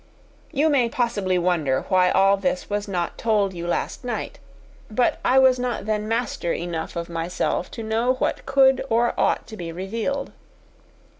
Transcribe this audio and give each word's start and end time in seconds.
You 0.51 0.67
may 0.67 0.89
possibly 0.89 1.37
wonder 1.37 1.81
why 1.87 2.09
all 2.09 2.35
this 2.35 2.71
was 2.71 2.87
not 2.87 3.19
told 3.19 3.53
you 3.53 3.67
last 3.67 4.03
night. 4.03 4.39
But 4.89 5.19
I 5.23 5.37
was 5.37 5.59
not 5.59 5.85
then 5.85 6.07
master 6.07 6.51
enough 6.51 6.95
of 6.95 7.07
myself 7.07 7.69
to 7.69 7.83
know 7.83 8.13
what 8.15 8.47
could 8.47 8.83
or 8.89 9.13
ought 9.15 9.45
to 9.45 9.55
be 9.55 9.71
revealed. 9.71 10.31